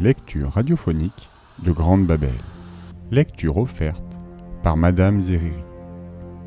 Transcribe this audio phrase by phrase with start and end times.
[0.00, 1.28] lectures radiophoniques
[1.62, 2.30] de Grande Babel.
[3.10, 4.16] Lecture offerte
[4.62, 5.52] par Madame Zeriri.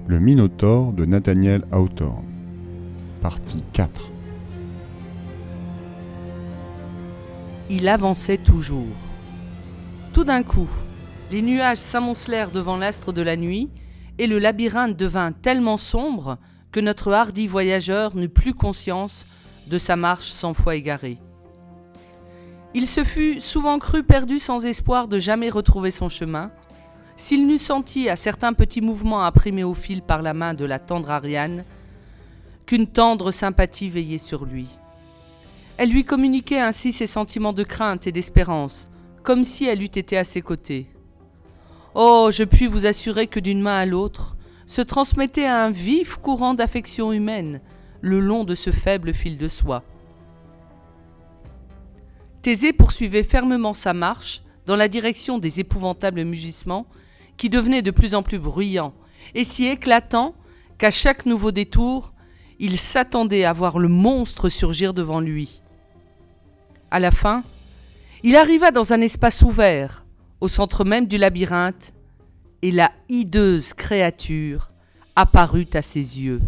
[0.08, 2.26] Le Minotaure de Nathaniel Hawthorne.
[3.22, 4.10] Partie 4.
[7.70, 8.96] Il avançait toujours.
[10.14, 10.70] Tout d'un coup,
[11.32, 13.70] les nuages s'amoncelèrent devant l'astre de la nuit,
[14.18, 16.40] et le labyrinthe devint tellement sombre
[16.72, 19.28] que notre hardi voyageur n'eut plus conscience
[19.68, 21.20] de sa marche cent fois égarée.
[22.76, 26.52] Il se fût souvent cru perdu sans espoir de jamais retrouver son chemin,
[27.16, 30.80] s'il n'eût senti à certains petits mouvements imprimés au fil par la main de la
[30.80, 31.66] tendre Ariane
[32.66, 34.68] qu'une tendre sympathie veillait sur lui.
[35.78, 38.90] Elle lui communiquait ainsi ses sentiments de crainte et d'espérance,
[39.22, 40.88] comme si elle eût été à ses côtés.
[41.94, 46.54] Oh, je puis vous assurer que d'une main à l'autre se transmettait un vif courant
[46.54, 47.62] d'affection humaine
[48.02, 49.84] le long de ce faible fil de soie.
[52.44, 56.86] Thésée poursuivait fermement sa marche dans la direction des épouvantables mugissements
[57.38, 58.94] qui devenaient de plus en plus bruyants
[59.34, 60.36] et si éclatants
[60.78, 62.12] qu'à chaque nouveau détour,
[62.60, 65.62] il s'attendait à voir le monstre surgir devant lui.
[66.92, 67.44] À la fin,
[68.24, 70.06] il arriva dans un espace ouvert,
[70.42, 71.94] au centre même du labyrinthe,
[72.62, 74.74] et la hideuse créature
[75.16, 76.42] apparut à ses yeux.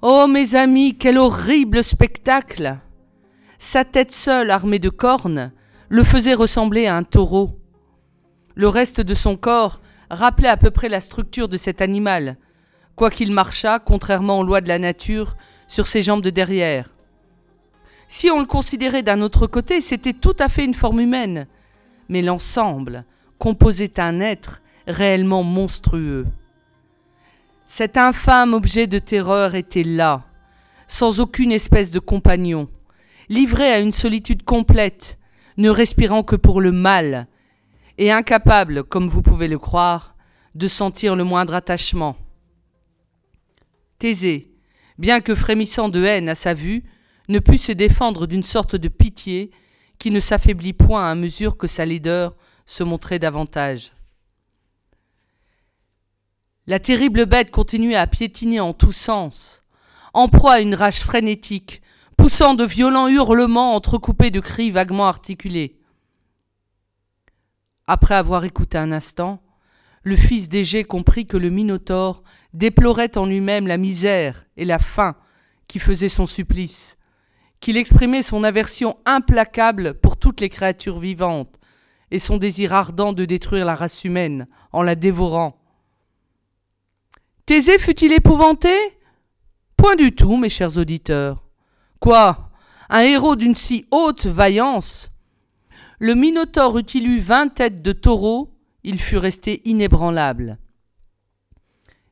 [0.00, 2.78] Oh mes amis, quel horrible spectacle
[3.64, 5.52] Sa tête seule, armée de cornes,
[5.88, 7.60] le faisait ressembler à un taureau.
[8.56, 12.38] Le reste de son corps rappelait à peu près la structure de cet animal,
[12.96, 15.36] quoiqu'il marchât, contrairement aux lois de la nature,
[15.68, 16.90] sur ses jambes de derrière.
[18.08, 21.46] Si on le considérait d'un autre côté, c'était tout à fait une forme humaine,
[22.08, 23.04] mais l'ensemble
[23.38, 26.26] composait un être réellement monstrueux.
[27.68, 30.24] Cet infâme objet de terreur était là,
[30.88, 32.68] sans aucune espèce de compagnon,
[33.32, 35.18] livré à une solitude complète,
[35.56, 37.28] ne respirant que pour le mal,
[37.96, 40.16] et incapable, comme vous pouvez le croire,
[40.54, 42.14] de sentir le moindre attachement.
[43.98, 44.52] Thésée,
[44.98, 46.84] bien que frémissant de haine à sa vue,
[47.28, 49.50] ne put se défendre d'une sorte de pitié
[49.98, 53.92] qui ne s'affaiblit point à mesure que sa laideur se montrait davantage.
[56.66, 59.62] La terrible bête continuait à piétiner en tous sens,
[60.12, 61.80] en proie à une rage frénétique,
[62.16, 65.78] poussant de violents hurlements entrecoupés de cris vaguement articulés.
[67.86, 69.42] Après avoir écouté un instant,
[70.02, 72.22] le fils d'Égée comprit que le Minotaure
[72.54, 75.16] déplorait en lui-même la misère et la faim
[75.68, 76.98] qui faisaient son supplice,
[77.60, 81.58] qu'il exprimait son aversion implacable pour toutes les créatures vivantes
[82.10, 85.58] et son désir ardent de détruire la race humaine en la dévorant.
[87.46, 88.74] Thésée fut-il épouvanté?
[89.76, 91.44] Point du tout, mes chers auditeurs.
[92.02, 92.50] Quoi?
[92.88, 95.12] Un héros d'une si haute vaillance?
[96.00, 100.58] Le Minotaure eût-il eu vingt têtes de taureau, il fût resté inébranlable.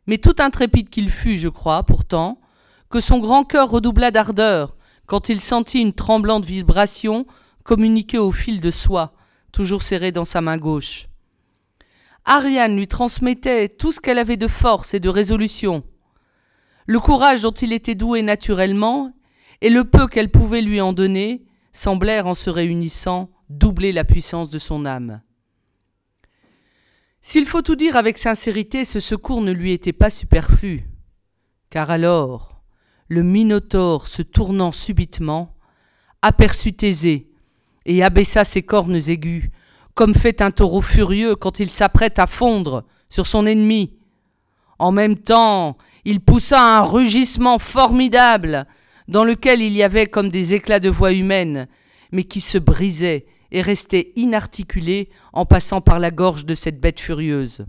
[0.07, 2.41] Mais tout intrépide qu'il fût, je crois, pourtant,
[2.89, 7.27] que son grand cœur redoubla d'ardeur quand il sentit une tremblante vibration
[7.65, 9.13] communiquée au fil de soie,
[9.51, 11.09] toujours serré dans sa main gauche.
[12.25, 15.83] Ariane lui transmettait tout ce qu'elle avait de force et de résolution.
[16.87, 19.13] Le courage dont il était doué naturellement,
[19.61, 24.51] et le peu qu'elle pouvait lui en donner, semblèrent, en se réunissant, doubler la puissance
[24.51, 25.21] de son âme.
[27.21, 30.89] S'il faut tout dire avec sincérité, ce secours ne lui était pas superflu,
[31.69, 32.63] car alors,
[33.09, 35.55] le Minotaure se tournant subitement,
[36.23, 37.31] aperçut Thésée,
[37.87, 39.51] et abaissa ses cornes aiguës,
[39.95, 43.99] comme fait un taureau furieux quand il s'apprête à fondre sur son ennemi.
[44.79, 48.67] En même temps, il poussa un rugissement formidable,
[49.11, 51.67] dans lequel il y avait comme des éclats de voix humaine,
[52.13, 57.01] mais qui se brisaient et restaient inarticulés en passant par la gorge de cette bête
[57.01, 57.67] furieuse.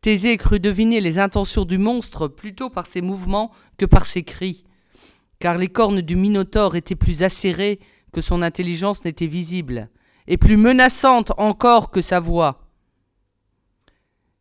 [0.00, 4.62] Thésée crut deviner les intentions du monstre plutôt par ses mouvements que par ses cris,
[5.40, 7.80] car les cornes du Minotaure étaient plus acérées
[8.12, 9.90] que son intelligence n'était visible,
[10.28, 12.68] et plus menaçante encore que sa voix.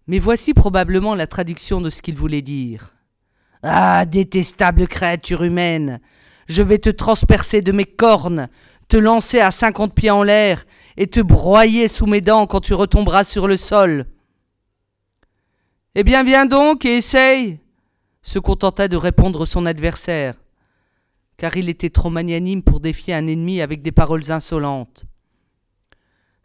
[0.06, 2.97] Mais voici probablement la traduction de ce qu'il voulait dire.
[3.69, 6.00] Ah, détestable créature humaine,
[6.48, 8.48] je vais te transpercer de mes cornes,
[8.88, 10.66] te lancer à cinquante pieds en l'air,
[10.96, 14.06] et te broyer sous mes dents quand tu retomberas sur le sol.
[15.96, 17.60] Eh bien, viens donc et essaye,
[18.22, 20.36] se contenta de répondre son adversaire,
[21.36, 25.06] car il était trop magnanime pour défier un ennemi avec des paroles insolentes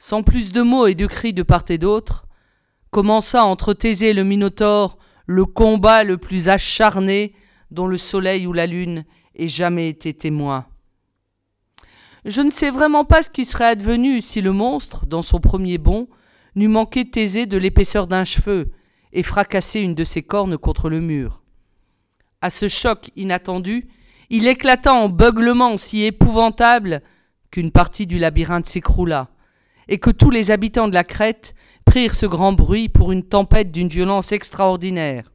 [0.03, 2.27] sans plus de mots et de cris de part et d'autre,
[2.91, 4.99] commença entre Thésée et le Minotaure
[5.33, 7.35] le combat le plus acharné
[7.71, 10.67] dont le soleil ou la lune ait jamais été témoin.
[12.25, 15.79] Je ne sais vraiment pas ce qui serait advenu si le monstre, dans son premier
[15.79, 16.09] bond,
[16.55, 18.71] n'eût manqué Thésée de l'épaisseur d'un cheveu
[19.13, 21.43] et fracassé une de ses cornes contre le mur.
[22.41, 23.89] À ce choc inattendu,
[24.31, 27.03] il éclata en beuglements si épouvantables
[27.51, 29.29] qu'une partie du labyrinthe s'écroula,
[29.89, 31.55] et que tous les habitants de la crête
[31.93, 35.31] ce grand bruit pour une tempête d'une violence extraordinaire.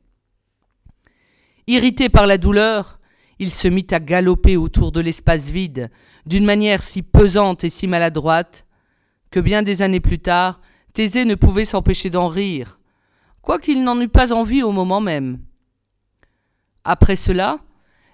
[1.68, 3.00] Irrité par la douleur,
[3.38, 5.92] il se mit à galoper autour de l'espace vide,
[6.26, 8.66] d'une manière si pesante et si maladroite,
[9.30, 10.60] que bien des années plus tard,
[10.94, 12.80] Thésée ne pouvait s'empêcher d'en rire,
[13.44, 15.40] quoiqu'il n'en eût pas envie au moment même.
[16.84, 17.60] Après cela,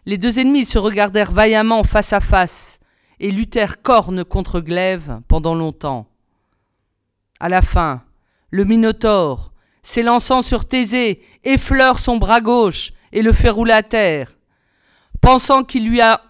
[0.05, 2.81] les deux ennemis se regardèrent vaillamment face à face
[3.21, 6.09] et luttèrent corne contre glaive pendant longtemps.
[7.39, 8.03] À la fin,
[8.53, 9.51] le Minotaure,
[9.81, 14.37] s'élançant sur Thésée, effleure son bras gauche et le fait rouler à terre.
[15.21, 16.21] Pensant qu'il lui a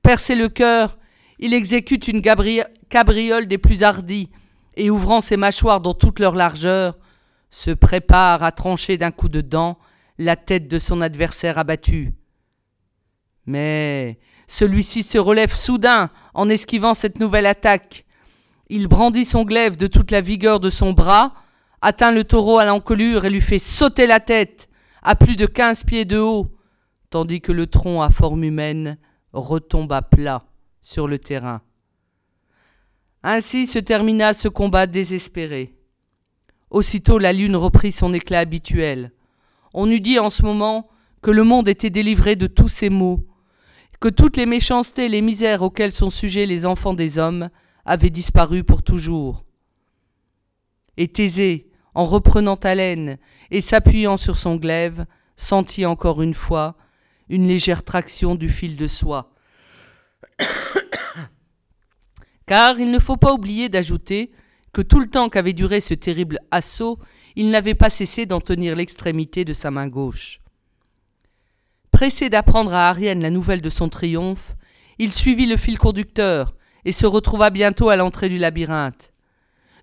[0.00, 0.96] percé le cœur,
[1.40, 4.30] il exécute une cabriole des plus hardies,
[4.76, 6.96] et ouvrant ses mâchoires dans toute leur largeur,
[7.50, 9.76] se prépare à trancher d'un coup de dent
[10.18, 12.14] la tête de son adversaire abattu.
[13.44, 18.04] Mais celui-ci se relève soudain en esquivant cette nouvelle attaque.
[18.68, 21.34] Il brandit son glaive de toute la vigueur de son bras,
[21.86, 24.68] atteint le taureau à l'encolure et lui fait sauter la tête
[25.04, 26.52] à plus de quinze pieds de haut,
[27.10, 28.98] tandis que le tronc à forme humaine
[29.32, 30.42] retombe à plat
[30.80, 31.62] sur le terrain.
[33.22, 35.76] Ainsi se termina ce combat désespéré.
[36.70, 39.12] Aussitôt la lune reprit son éclat habituel.
[39.72, 40.88] On eût dit en ce moment
[41.22, 43.28] que le monde était délivré de tous ses maux,
[44.00, 47.48] que toutes les méchancetés et les misères auxquelles sont sujets les enfants des hommes
[47.84, 49.44] avaient disparu pour toujours.
[50.96, 51.65] Et Thésée,
[51.96, 53.16] en reprenant haleine
[53.50, 56.76] et s'appuyant sur son glaive, sentit encore une fois
[57.30, 59.32] une légère traction du fil de soie.
[62.46, 64.30] Car il ne faut pas oublier d'ajouter
[64.74, 66.98] que tout le temps qu'avait duré ce terrible assaut,
[67.34, 70.40] il n'avait pas cessé d'en tenir l'extrémité de sa main gauche.
[71.90, 74.54] Pressé d'apprendre à Ariane la nouvelle de son triomphe,
[74.98, 76.54] il suivit le fil conducteur
[76.84, 79.14] et se retrouva bientôt à l'entrée du labyrinthe.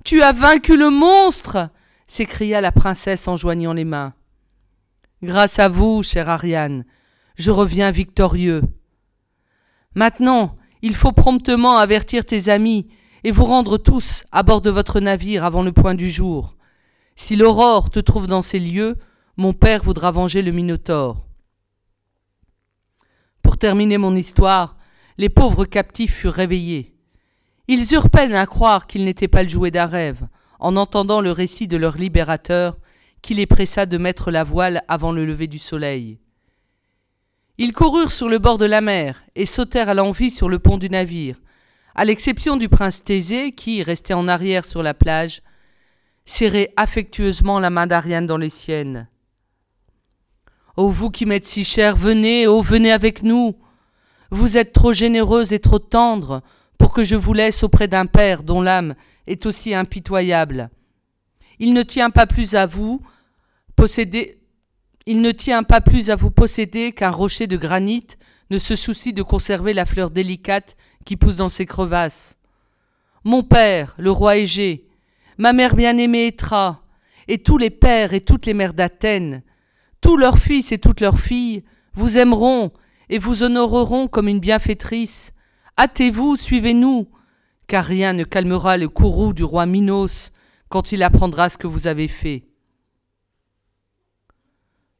[0.05, 1.71] Tu as vaincu le monstre
[2.13, 4.13] s'écria la princesse en joignant les mains.
[5.23, 6.85] Grâce à vous, chère Ariane,
[7.37, 8.61] je reviens victorieux.
[9.95, 12.87] Maintenant, il faut promptement avertir tes amis
[13.23, 16.55] et vous rendre tous à bord de votre navire avant le point du jour.
[17.15, 18.95] Si l'aurore te trouve dans ces lieux,
[19.35, 21.25] mon père voudra venger le Minotaure.
[23.41, 24.77] Pour terminer mon histoire,
[25.17, 26.95] les pauvres captifs furent réveillés.
[27.67, 30.27] Ils eurent peine à croire qu'ils n'étaient pas le jouet d'un rêve,
[30.63, 32.77] en entendant le récit de leur libérateur,
[33.21, 36.19] qui les pressa de mettre la voile avant le lever du soleil.
[37.57, 40.77] Ils coururent sur le bord de la mer et sautèrent à l'envie sur le pont
[40.77, 41.35] du navire,
[41.95, 45.41] à l'exception du prince Thésée qui, resté en arrière sur la plage,
[46.23, 49.09] serrait affectueusement la main d'Ariane dans les siennes.
[50.77, 53.55] Ô vous qui m'êtes si cher, venez, ô venez avec nous.
[54.31, 56.41] Vous êtes trop généreuse et trop tendre
[56.77, 58.95] pour que je vous laisse auprès d'un père dont l'âme
[59.27, 60.69] est aussi impitoyable.
[61.59, 63.01] Il ne tient pas plus à vous
[63.75, 64.39] posséder
[65.05, 68.07] il ne tient pas plus à vous posséder qu'un rocher de granit
[68.49, 72.37] ne se soucie de conserver la fleur délicate qui pousse dans ses crevasses.
[73.25, 74.87] Mon père, le roi Égée,
[75.37, 76.83] ma mère bien-aimée Étra,
[77.27, 79.43] et tous les pères et toutes les mères d'Athènes,
[80.01, 82.71] tous leurs fils et toutes leurs filles, vous aimeront
[83.09, 85.33] et vous honoreront comme une bienfaitrice.
[85.77, 87.07] Hâtez-vous, suivez-nous,
[87.67, 90.31] car rien ne calmera le courroux du roi Minos
[90.69, 92.45] quand il apprendra ce que vous avez fait.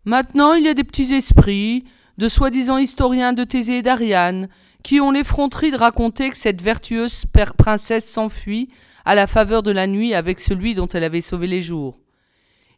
[0.05, 1.85] Maintenant, il y a des petits esprits,
[2.17, 4.49] de soi-disant historiens de Thésée et d'Ariane,
[4.83, 7.25] qui ont l'effronterie de raconter que cette vertueuse
[7.57, 8.67] princesse s'enfuit
[9.05, 11.99] à la faveur de la nuit avec celui dont elle avait sauvé les jours.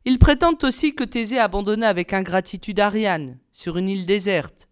[0.05, 4.69] Ils prétendent aussi que Thésée abandonna avec ingratitude Ariane, sur une île déserte,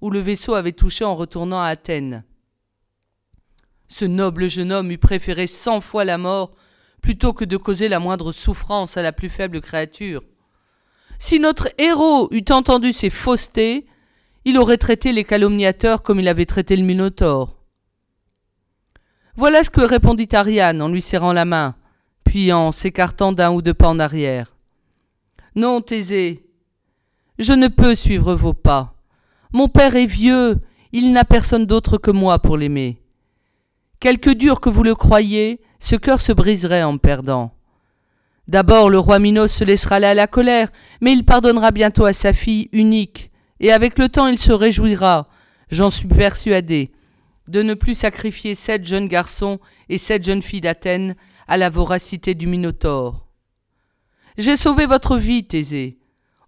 [0.00, 2.24] où le vaisseau avait touché en retournant à Athènes.
[3.88, 6.54] Ce noble jeune homme eût préféré cent fois la mort
[7.00, 10.22] plutôt que de causer la moindre souffrance à la plus faible créature.
[11.18, 13.86] Si notre héros eût entendu ces faussetés,
[14.44, 17.56] il aurait traité les calomniateurs comme il avait traité le Minotaure.
[19.36, 21.76] Voilà ce que répondit Ariane en lui serrant la main,
[22.24, 24.54] puis en s'écartant d'un ou deux pas en arrière.
[25.54, 26.44] Non, Thésée,
[27.38, 28.94] je ne peux suivre vos pas.
[29.52, 30.58] Mon père est vieux,
[30.92, 33.00] il n'a personne d'autre que moi pour l'aimer.
[34.00, 37.52] Quelque dur que vous le croyiez, ce cœur se briserait en me perdant.
[38.46, 42.12] D'abord le roi Minos se laissera aller à la colère, mais il pardonnera bientôt à
[42.12, 45.28] sa fille unique, et avec le temps il se réjouira,
[45.68, 46.92] j'en suis persuadé,
[47.48, 51.16] de ne plus sacrifier sept jeunes garçons et sept jeunes filles d'Athènes
[51.48, 53.26] à la voracité du Minotaure.
[54.36, 55.98] J'ai sauvé votre vie, Thésée,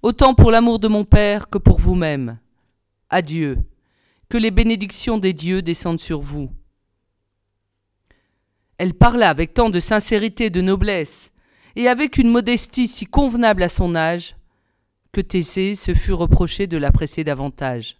[0.02, 2.38] autant pour l'amour de mon père que pour vous-même.
[3.10, 3.58] Adieu,
[4.28, 6.50] que les bénédictions des dieux descendent sur vous.
[8.80, 11.32] Elle parla avec tant de sincérité et de noblesse,
[11.76, 14.36] et avec une modestie si convenable à son âge,
[15.12, 17.98] que Thésée se fut reproché de la presser davantage.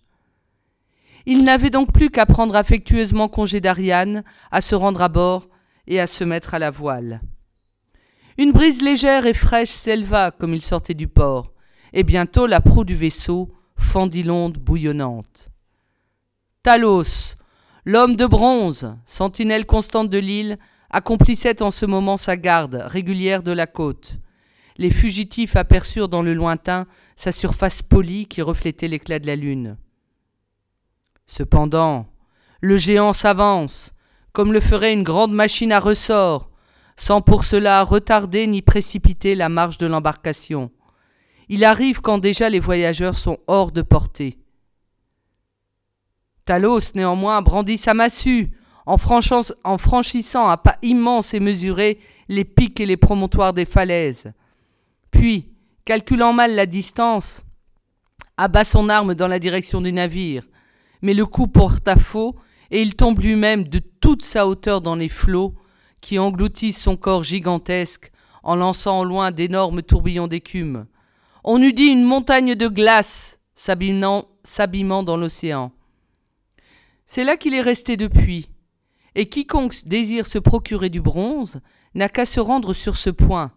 [1.26, 5.50] Il n'avait donc plus qu'à prendre affectueusement congé d'Ariane, à se rendre à bord
[5.87, 7.20] et à se mettre à la voile.
[8.38, 11.52] Une brise légère et fraîche s'éleva comme il sortait du port,
[11.92, 15.50] et bientôt la proue du vaisseau fendit l'onde bouillonnante.
[16.62, 17.37] Talos,
[17.90, 23.50] l'homme de bronze, sentinelle constante de l'île, accomplissait en ce moment sa garde régulière de
[23.50, 24.20] la côte.
[24.76, 29.76] Les fugitifs aperçurent dans le lointain sa surface polie qui reflétait l'éclat de la lune.
[31.26, 32.06] Cependant,
[32.61, 33.90] le géant s'avance,
[34.32, 36.49] comme le ferait une grande machine à ressort,
[36.97, 40.70] sans pour cela retarder ni précipiter la marche de l'embarcation.
[41.49, 44.39] Il arrive quand déjà les voyageurs sont hors de portée.
[46.50, 48.50] Talos, néanmoins, brandit sa massue,
[48.85, 54.33] en, franchissant à pas immenses et mesurés les pics et les promontoires des falaises.
[55.12, 55.52] Puis,
[55.85, 57.45] calculant mal la distance,
[58.37, 60.42] abat son arme dans la direction du navire,
[61.02, 62.35] mais le coup porta faux,
[62.73, 65.54] et il tombe lui-même de toute sa hauteur dans les flots
[66.00, 68.11] qui engloutissent son corps gigantesque
[68.42, 70.87] en lançant au loin d'énormes tourbillons d'écume.
[71.45, 75.71] On eût dit une montagne de glace s'abîmant dans l'océan.
[77.12, 78.50] C'est là qu'il est resté depuis,
[79.17, 81.61] et quiconque désire se procurer du bronze
[81.97, 83.50] n'a qu'à se rendre sur ce point.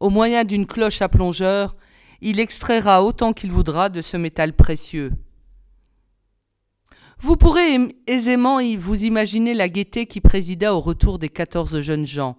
[0.00, 1.76] Au moyen d'une cloche à plongeur,
[2.20, 5.12] il extraira autant qu'il voudra de ce métal précieux.
[7.20, 12.36] Vous pourrez aisément vous imaginer la gaieté qui présida au retour des quatorze jeunes gens.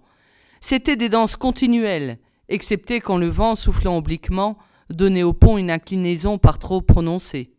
[0.60, 4.58] C'étaient des danses continuelles, excepté quand le vent soufflant obliquement
[4.90, 7.52] donnait au pont une inclinaison par trop prononcée.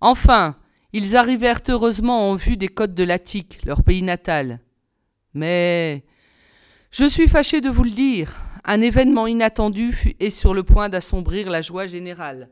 [0.00, 0.54] Enfin,
[0.96, 4.60] ils arrivèrent heureusement en vue des côtes de l'Attique, leur pays natal.
[5.34, 6.06] Mais
[6.90, 8.34] je suis fâché de vous le dire,
[8.64, 12.48] un événement inattendu fut, est sur le point d'assombrir la joie générale.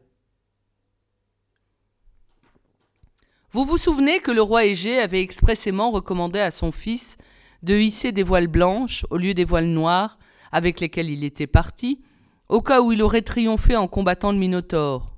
[3.53, 7.17] Vous vous souvenez que le roi Égée avait expressément recommandé à son fils
[7.63, 10.19] de hisser des voiles blanches au lieu des voiles noires
[10.53, 12.03] avec lesquelles il était parti,
[12.51, 15.17] au cas où il aurait triomphé en combattant le Minotaure.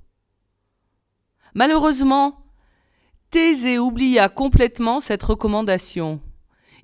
[1.55, 2.46] Malheureusement,
[3.29, 6.21] Thésée oublia complètement cette recommandation.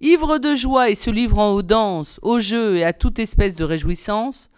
[0.02, 3.64] Ivre de joie et se livrant aux danses, aux jeux et à toute espèce de
[3.64, 4.50] réjouissance,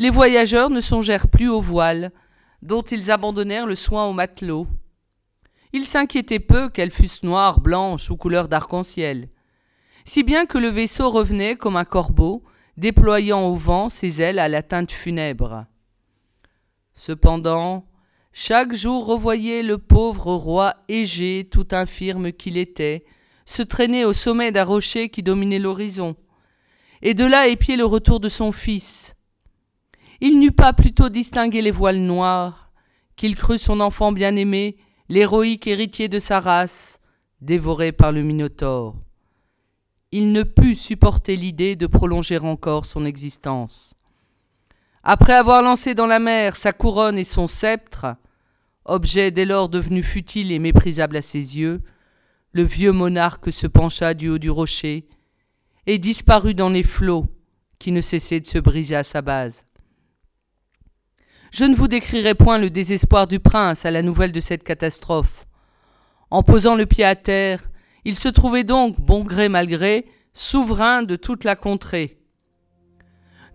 [0.00, 2.10] les voyageurs ne songèrent plus aux voiles,
[2.62, 4.66] dont ils abandonnèrent le soin aux matelots.
[5.72, 9.28] Ils s'inquiétaient peu qu'elles fussent noires, blanches ou couleur d'arc-en-ciel,
[10.04, 12.42] si bien que le vaisseau revenait comme un corbeau,
[12.76, 15.66] déployant au vent ses ailes à la teinte funèbre.
[16.94, 17.87] Cependant,
[18.40, 23.04] chaque jour revoyait le pauvre roi Égée, tout infirme qu'il était,
[23.44, 26.14] se traîner au sommet d'un rocher qui dominait l'horizon,
[27.02, 29.16] et de là épier le retour de son fils.
[30.20, 32.70] Il n'eût pas plutôt distingué les voiles noires,
[33.16, 34.76] qu'il crut son enfant bien-aimé
[35.08, 37.00] l'héroïque héritier de sa race,
[37.40, 38.94] dévoré par le Minotaure.
[40.12, 43.94] Il ne put supporter l'idée de prolonger encore son existence.
[45.02, 48.14] Après avoir lancé dans la mer sa couronne et son sceptre,
[48.88, 51.80] objet dès lors devenu futile et méprisable à ses yeux,
[52.52, 55.06] le vieux monarque se pencha du haut du rocher
[55.86, 57.26] et disparut dans les flots
[57.78, 59.66] qui ne cessaient de se briser à sa base.
[61.50, 65.46] Je ne vous décrirai point le désespoir du prince à la nouvelle de cette catastrophe.
[66.30, 67.70] En posant le pied à terre,
[68.04, 72.18] il se trouvait donc, bon gré mal gré, souverain de toute la contrée.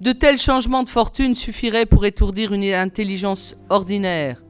[0.01, 4.43] De tels changements de fortune suffiraient pour étourdir une intelligence ordinaire.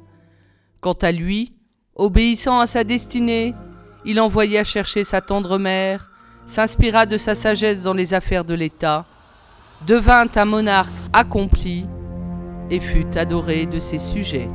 [0.84, 1.54] Quant à lui,
[1.96, 3.56] obéissant à sa destinée,
[4.04, 6.12] il envoya chercher sa tendre mère,
[6.46, 9.06] s'inspira de sa sagesse dans les affaires de l'État,
[9.88, 11.86] devint un monarque accompli,
[12.70, 14.50] et fut adoré de ses sujets.